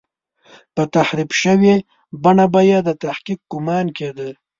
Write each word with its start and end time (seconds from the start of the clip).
پر 0.75 0.85
تحریف 0.95 1.31
شوې 1.41 1.75
بڼه 2.23 2.45
به 2.53 2.61
یې 2.69 2.79
د 2.85 3.03
حقیقت 3.15 3.43
ګومان 3.51 3.85
کېده. 3.97 4.29